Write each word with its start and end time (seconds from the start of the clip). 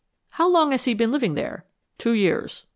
"How 0.31 0.49
long 0.49 0.71
has 0.71 0.85
he 0.85 0.95
been 0.95 1.11
living 1.11 1.35
there?" 1.35 1.63
"Two 1.99 2.13
years." 2.13 2.65